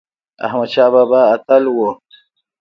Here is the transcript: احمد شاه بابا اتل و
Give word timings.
احمد 0.45 0.69
شاه 0.73 0.89
بابا 0.93 1.19
اتل 1.33 1.63
و 1.67 1.77